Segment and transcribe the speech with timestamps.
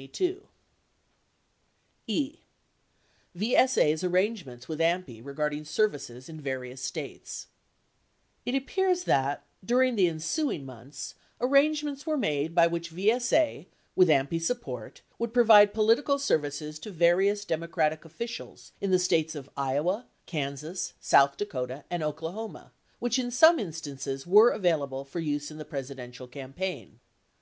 [0.00, 0.40] 11
[2.06, 2.36] E.
[3.36, 7.48] VSA's Arrangements With AMPI Regarding Services in Various States
[8.46, 14.08] It appears that, during the ensuing months, 12 arrangements were made by which VSA with
[14.08, 20.06] AMPI support would provide political services to various Democratic officials in the States of Iowa,
[20.24, 25.66] Kansas, South Dakota, and Oklahoma which in some instances were available for use in the
[25.66, 27.00] Presidential campaign.